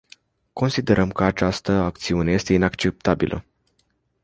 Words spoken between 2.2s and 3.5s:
este inacceptabilă!